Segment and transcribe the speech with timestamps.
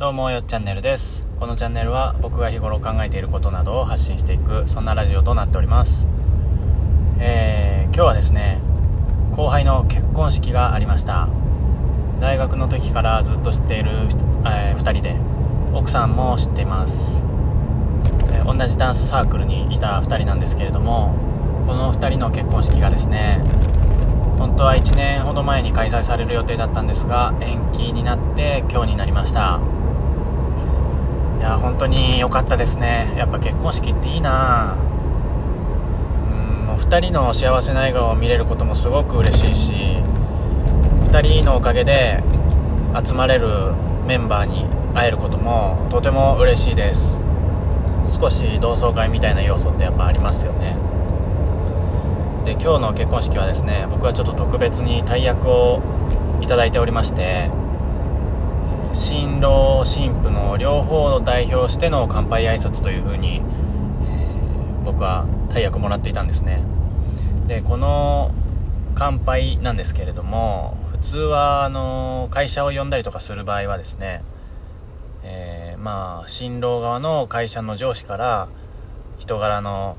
[0.00, 1.26] どうもよっチャンネルです。
[1.38, 6.06] このチャンネルは僕が日頃考えていることなどを発信していくそんなラジオとなっております。
[7.18, 8.62] えー、今日はですね
[9.32, 11.28] 後輩の結婚式がありました。
[12.18, 13.90] 大学の時からずっと知っている、
[14.46, 15.16] えー、2人で
[15.74, 17.22] 奥さんも知っています、
[18.32, 21.14] えー、同じダンスサークルにいた2人なんですけれども
[21.66, 23.44] この2人の結婚式がですね
[24.38, 29.60] 本当は1年ほど前に開催される予定だったんですが延期になって今日になりました。
[31.40, 33.14] いや本当に良かったですね。
[33.16, 34.76] やっぱ結婚式っていいな。
[34.76, 39.72] うんもう2人の幸せな笑顔を見れることもすごく嬉しいし
[41.10, 42.22] 2人のおかげで
[43.02, 43.72] 集まれる
[44.06, 47.22] メンバーに会えることもとても嬉しいです。
[48.06, 50.76] 少し同窓会みたいな要素ってやっぱありますよね。
[52.44, 55.80] で今日の結婚式はですね僕はちょっと特別に大役を
[56.42, 57.50] いただいておりまして
[58.92, 66.62] 新郎新婦の両方を代表しての乾杯挨拶という風に、えー、僕は大役もらっていたんですね。
[67.46, 68.32] でこの
[68.94, 74.22] 乾杯なんですけれども普通はあの会社を呼んだりとかする場合はですね、
[75.22, 78.48] えー、まあ新郎側の会社の上司から
[79.18, 79.96] 人柄の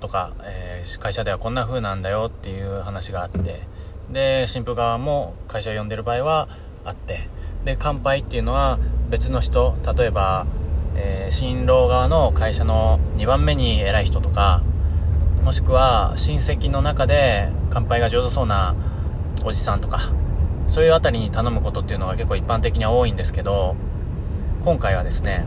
[0.00, 3.62] とか、えー、会社ではこんな風なんだよっていう話があって
[4.10, 6.48] で新婦側も会社を呼んでる場合は
[6.84, 7.28] あって
[7.64, 8.78] で乾杯っていうのは
[9.10, 10.46] 別の人例えば、
[10.96, 14.62] えー、新郎側の会社の2番目に偉い人とか
[15.42, 18.74] もしくは親戚の中で乾杯が上手そうな
[19.44, 20.12] おじさんとか
[20.68, 23.76] そういうあたりに頼むことっていうのが結構一般的には多いんですけど
[24.62, 25.44] 今回はですね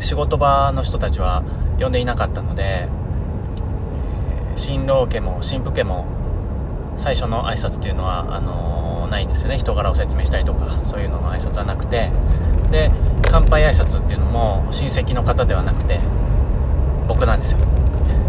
[0.00, 1.42] 仕事場の人たちは
[1.78, 6.06] 呼んでいなかったので、えー、新郎家も新婦家も
[6.96, 8.79] 最初の挨拶っていうのはあのー
[9.10, 9.58] ないんですよね。
[9.58, 12.10] 人柄を説明したりとかそういうのの挨拶はなくて。
[12.70, 12.90] で
[13.22, 16.00] 乾杯挨拶っていうのも親戚の方ではなくて
[17.06, 17.58] 僕なんですよ。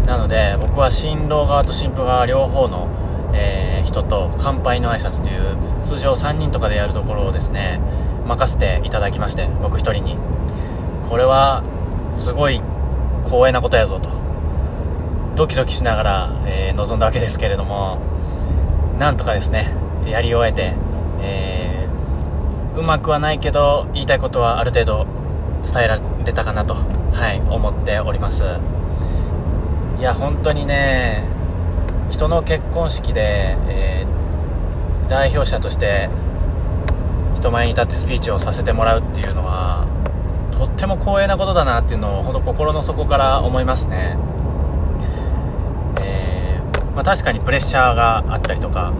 [0.06, 2.88] なので僕は新郎側と新婦側両方の、
[3.32, 7.80] えー、人と乾杯の挨拶という通常3人とかでやるところをですね
[8.26, 10.16] 任せていただきまして僕1人に。
[11.08, 11.62] これは
[12.14, 12.62] すごい
[13.24, 14.08] 光栄なことやぞと。
[15.34, 17.98] ドキドキしながら、えー、臨んだわけですけれども
[18.98, 19.72] なんとかですね
[20.06, 20.74] やり終えて、
[21.20, 25.06] えー、うまくはないけど言いたいことはある程度
[25.64, 28.44] 伝えられたかなと、はい、思っております。
[29.98, 31.24] いや本当にね
[32.10, 36.08] 人の結婚式で、えー、代表者として
[37.36, 39.86] 人前に立ってスピーチをさせてもらうっていうのは
[40.50, 44.16] とっても光栄なことだなっていうのを本当心の底から思いますね、
[46.02, 48.92] えー、まあ、確かにプレッシャーがあったりとか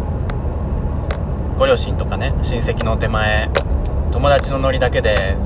[1.56, 3.50] ご両親とかね親戚の手前
[4.12, 5.36] 友達のノリだけで、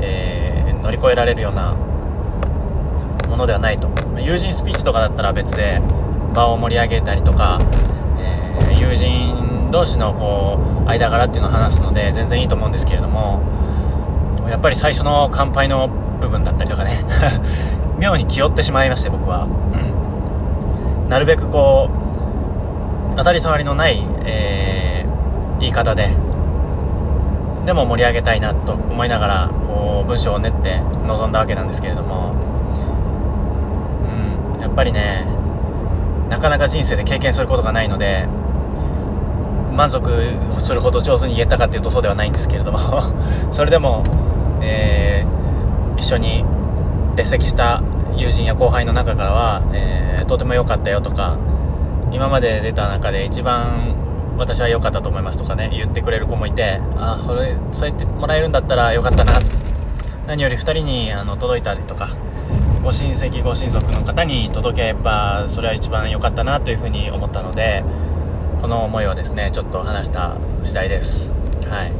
[0.00, 1.74] えー、乗り越えられるような
[3.28, 3.90] ものではないと。
[4.20, 5.80] 友人スピーチとかだったら別で
[6.34, 7.60] 場を盛り上げたりとか、
[8.18, 13.42] えー、友人同士のこう間柄っていうのを話すので全然いいと思うんですけれども
[14.48, 15.88] やっぱり最初の乾杯の
[16.20, 16.92] 部分だったりとかね
[17.98, 19.48] 妙に気負ってしまいまして僕は。
[21.08, 21.90] なるべくこ
[23.12, 24.91] う当たり障りのない、えー
[25.62, 26.10] 言い方で。
[27.64, 32.34] でも盛り上げたいなと思いながらこう文章を練って臨んだわけなんですけれども。
[34.56, 35.26] うんやっぱりね
[36.28, 38.26] なかなか人生で経験することがないので
[39.72, 40.10] 満足
[40.58, 42.78] するほど上手に言えたかっていうとそうではないんですけれども。
[43.52, 44.02] それでも、
[44.60, 46.44] えー、一緒に
[47.16, 47.82] 列席した
[48.16, 51.36] 友人や後輩の中からは、えー、とても良かったよとか
[52.10, 53.94] 今まで出た中で一番
[54.36, 59.34] 私は良かったと思いますとかね、言ってくれる子もいて、あ、それ、そう言ってもらえるんだったら良かったな。
[60.26, 62.08] 何より2人にあの届いたりとか、
[62.82, 67.84] ご親戚、ご親族の方に届けば、それは一番良かったなというふうに思ったので、
[68.60, 71.30] この思いをですね、ちょっと話した次第です。
[71.68, 71.92] はい。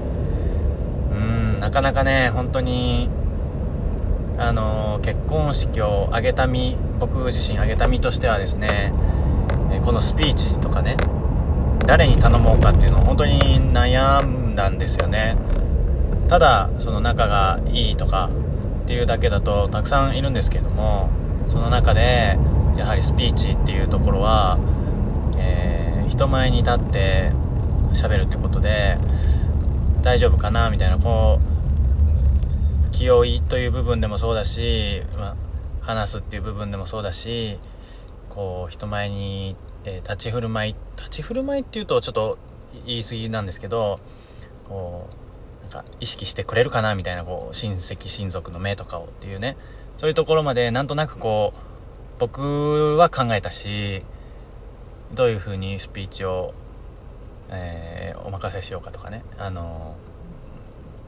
[1.13, 3.09] うん、なかなかね、本当に、
[4.39, 8.93] あの結婚式を挙げた身、僕自身挙げた身としてはですね、
[9.85, 10.97] このスピーチとかね、
[11.87, 13.39] 誰に頼もうかっていうのを本当に
[13.73, 15.37] 悩んだんですよね。
[16.29, 18.31] ただその仲がいいとか
[18.83, 21.11] っていうだけだとたくさんいるんですけども
[21.49, 22.39] その中で
[22.77, 24.59] やはりスピーチっていうところは、
[25.37, 27.33] えー、人前に立って
[27.93, 28.97] 喋るってことで
[30.01, 31.39] 大丈夫かなみたいなこ
[32.89, 35.37] う気負いという部分でもそうだし、まあ、
[35.81, 37.59] 話すっていう部分でもそうだし
[38.31, 42.39] こう人前にえー、立ち振る舞い立ち振る舞いっていうとちょっと
[42.87, 44.01] 言い過ぎなんですけど
[44.69, 49.57] こうなんか意識してくれるかなみたいなこう親戚親族の目とかをっていうね
[49.97, 54.03] そういうところまでなんとなくこう僕は考えたし
[55.13, 56.55] どういう風にスピーチを、
[57.51, 59.97] えー、お任せしようかとかねあの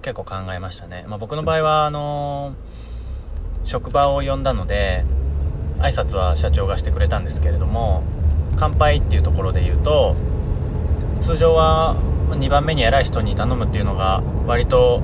[0.03, 2.55] 結構考えましたね、まあ、僕の場合はあの
[3.65, 5.05] 職場を呼んだので
[5.79, 8.03] 挨拶は社長がしてくれたんですけれども
[8.57, 10.17] 乾杯っていうところで言うと
[11.21, 11.97] 通常は
[12.31, 15.03] 2番目に偉い人に頼むっていうのが割と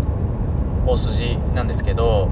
[0.87, 2.31] 大筋なんですけど、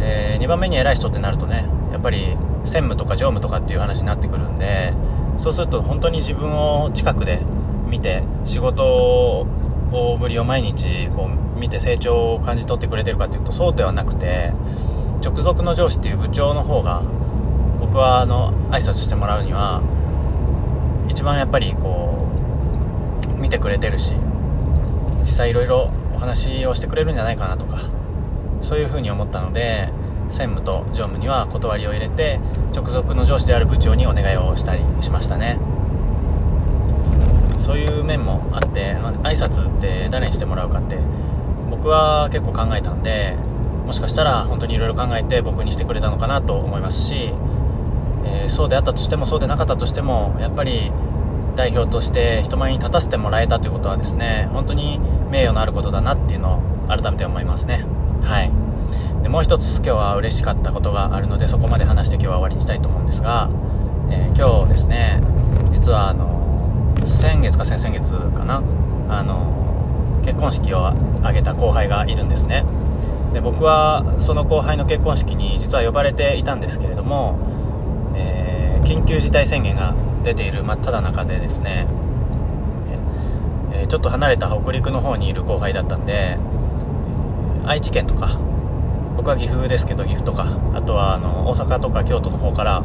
[0.00, 4.92] えー、2番目に偉い人ってなるとねやっぱり専務とか常務とかっていう話になってくるんで
[5.38, 7.40] そうすると本当に自分を近くで
[7.88, 14.52] 見て仕事をぶりを毎日こう見て成長を感じ取ってくれてるかっていうとそうではなくて
[15.24, 17.02] 直属の上司っていう部長の方が
[17.80, 19.82] 僕はあの挨拶してもらうには
[21.14, 22.28] 一番やっぱりこ
[23.38, 24.14] う見てくれてるし
[25.20, 27.78] 実際いろいろお話をしてくれるんじゃないかなとか
[28.60, 29.90] そういうふうに思ったので
[30.28, 32.40] 専務と常務には断りを入れて
[32.74, 35.56] 直属の上司である部長にお願いをしたりしましたね。
[37.58, 40.98] そういう面もあって、まあ、挨拶って誰にしてもらうかって
[41.70, 43.36] 僕は結構考えたんで
[43.86, 47.32] もしかしたら本当にいろいろ考えて僕にしてくれたのかなと思いますし、
[48.24, 50.90] えー、そうであったとしてもそうでなかったとしてもやっぱり
[51.56, 54.98] 代表として人前に立たせてもらえたということはですね本当に
[55.30, 57.84] 名誉のあることだなっていうのを改めて思いますね。
[58.22, 58.50] はい。
[59.22, 63.48] でもう一つ今日は嬉しかったことがあるのでそこまで話して今日は終わりにしたいと思うんですが、
[64.10, 65.22] えー、今日ですね
[65.72, 68.62] 実はあの先月か先々月かな
[69.08, 72.64] あの結婚式を挙げた後輩がいるんですね。
[73.32, 77.36] で僕はその後輩の結婚式に実は呼ばれていたんですけれども、
[78.84, 81.86] 緊急事態宣言が出ている真っ只中でですね、
[83.72, 86.38] え、ちょっと離れた北陸の方にいる後輩だったんで
[87.64, 88.38] 愛知県とか
[89.16, 92.84] 僕は岐阜ですけど岐阜とかあとはあの大阪とか京都の方から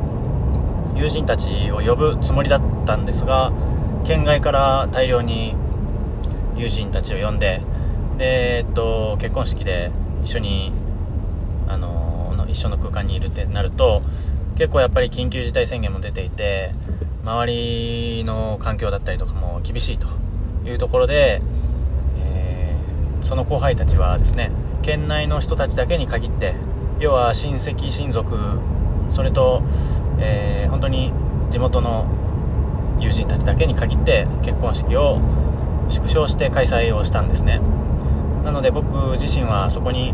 [0.95, 3.51] 友人たちを呼ぶつもりだったんですが
[4.05, 5.55] 県外から大量に
[6.55, 7.61] 友人たちを呼んで
[8.17, 9.91] で、えっと、結婚式で
[10.23, 10.71] 一緒に
[11.67, 12.09] あの
[12.49, 14.01] 一緒の空間にいるってなると
[14.59, 16.71] 結構やっぱり緊急事態宣言も出ていて
[17.23, 20.07] 周りの環境だったりとかも厳しいと
[20.67, 21.41] いうところで、
[22.21, 24.51] えー、その後輩たちはですね
[24.81, 26.55] 県内の人たちだけに限って
[26.99, 28.35] 要は親戚親族
[29.09, 29.63] それと、
[30.19, 31.13] えー、本当に
[31.49, 32.05] 地元の
[32.99, 35.21] 友人たちだけに限って結婚式を
[35.87, 37.61] 縮小して開催をしたんですね。
[38.43, 40.13] なので僕自身はそこに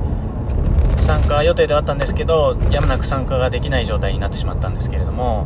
[0.98, 5.46] 参加予定ではあったんですけどやむなく参加ができない状態になってしまったんですけれども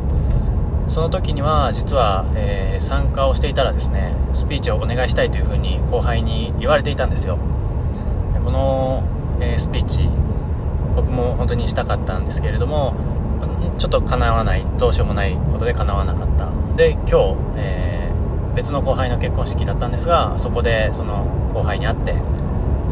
[0.88, 7.38] その時には実は、えー、参加をしていたらですねスピーチをお願いしたいというふうに後輩に言われていたんですよ。
[8.44, 9.04] この、
[9.40, 10.08] えー、スピーチ
[10.96, 12.94] 僕も本当にしたかったんですけれども
[13.78, 16.50] ちょっと叶わないどうしようもないことで叶わなかった。
[16.76, 21.24] で今日、えー、別の後輩の結婚式だったんですがそこでその
[21.54, 22.14] 後輩に会って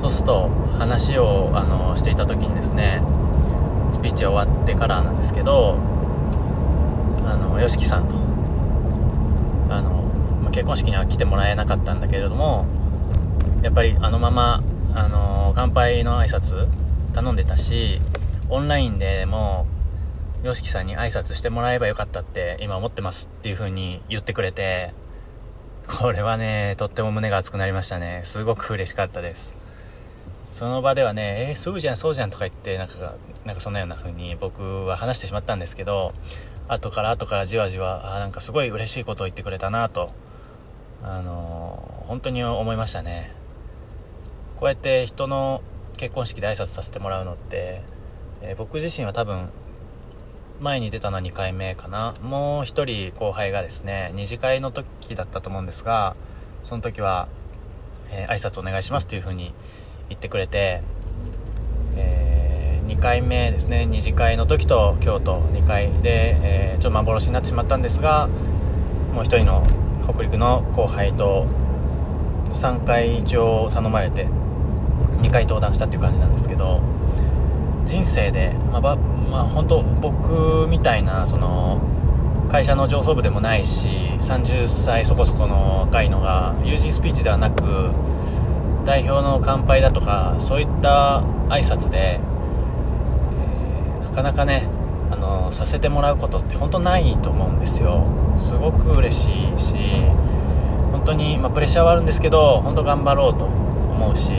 [0.00, 0.48] そうすると
[0.78, 3.02] 話をあのしていた時にですね
[3.90, 5.78] スピーチ終わってからなんですけど
[7.26, 8.14] あの YOSHIKI さんと
[9.74, 10.02] あの、
[10.42, 12.66] まあ結婚式には来てもらえなかったんだけれども
[13.62, 14.62] やっぱりあのまま
[14.94, 16.68] あの乾杯の挨拶
[17.12, 18.00] 頼んでたし
[18.48, 19.66] オンラインでも
[20.42, 24.92] YOSHIKI さんに挨拶してもらえばよかったって今思ってますっていう風に言ってくれて
[25.88, 28.20] これはねとっても胸が熱くなりましたね。
[28.22, 29.57] すごく嬉しかったです。
[30.50, 33.14] その場ではね、えー、そうじゃん、そうじゃんとか言って、なんか、
[33.44, 36.14] なんかそんなような風に僕は話してしまったんですけど、
[36.68, 40.12] 後から後からじわじわ、あなんかすごい嬉しいことを言ってくれたなと、
[41.02, 43.32] あのー、本当に思いましたね。
[44.56, 45.62] こうやって人の
[45.96, 47.82] 結婚式で挨拶させてもらうのって、
[48.40, 49.50] えー、僕自身は多分
[50.60, 56.16] 前に出たのは2回目かなもう1人後輩がですね2次会の時だったと思うんですが
[56.64, 57.28] その時は、
[58.10, 59.54] えー、挨拶お願いしますという風に
[60.08, 60.82] 言ってくれて、
[61.96, 63.86] えー、2回目ですね。
[63.90, 68.28] 2次会の時と京都2回で、えー、ちょっと幻になってしまったんですが
[69.14, 69.62] もう1人の
[70.02, 71.46] 北陸の後輩と
[72.50, 74.26] 3回一応頼まれて
[75.20, 76.80] 2回登壇したっていう感じなんですけど
[77.84, 81.80] 人生で、まあばまあ、本当僕みたいなその
[82.50, 83.88] 会社の上層部でもないし
[84.18, 87.90] 30歳そこそこの若いのが友人スピーチではなく
[88.88, 94.66] 代表の乾杯だとかそういった挨拶で、えー、なかなかね
[95.10, 98.06] あのさせてもらうことって本当ないと思うんですよ。
[98.38, 99.74] すごく嬉しいし
[100.90, 104.32] 本当に、まあ、プレッシャーはあるんですけど本当頑張ろうと思うし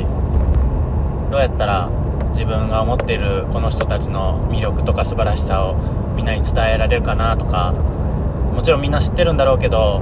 [1.30, 1.92] どうやったら
[2.32, 5.76] 自分が思っているこの人たちの魅力とか素晴らしさを
[6.16, 10.02] みんなに伝えられるかなとかもちろんみんな知ってるんだろうけど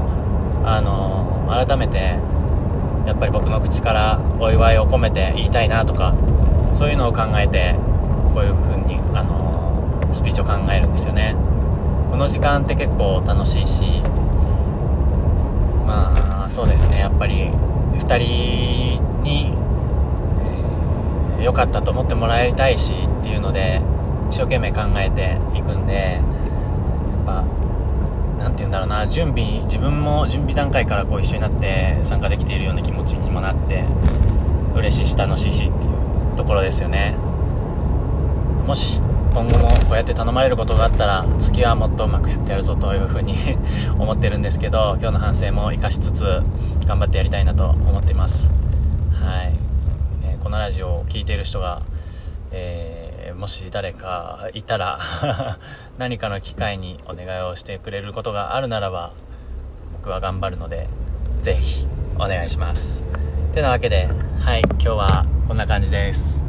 [0.64, 2.18] あの改めて
[3.08, 6.14] やっぱり僕の口からお祝いを込めて言いたいなとか
[6.74, 7.74] そういうのを考えて
[8.34, 11.36] こういう風にあのスピーチを考えるんですよね。
[12.12, 14.02] この時間って結構楽しいし
[15.86, 17.00] まあそうですね。
[17.00, 17.50] やっぱり
[17.94, 19.54] 2人に
[21.42, 23.82] 良、えー、かったと思ってもらいたいしっていうので
[24.30, 26.22] 一生懸命考えていくんでや
[27.24, 27.44] っぱ
[28.48, 33.84] 何て言うんだろうな準備自分も準備段階からこう一緒になって参加できているような気持ちにもなって
[34.74, 35.90] 嬉しいし楽しいしってい
[36.34, 37.18] うところですよね。
[38.66, 39.02] もし
[39.34, 43.36] 今後もこうやって頼まれることがあったら次はもっとうまくやってやるぞというふうに
[44.00, 46.42] 思ってるんですけど今日の反省も生かしつつ
[46.86, 48.50] 頑張ってやりたいなと思っています。
[49.12, 49.54] はい、
[50.24, 51.82] えー、このラジオを聴いている人が、
[52.52, 55.00] えー、もし誰かいたら
[55.98, 59.12] 何かの機会にお願いをしてくれることがあるならば
[59.94, 60.88] 僕は頑張るので
[61.42, 63.06] ぜひお願いします。
[63.54, 64.08] てなわけで
[64.40, 66.47] はい今日はこんな感じです。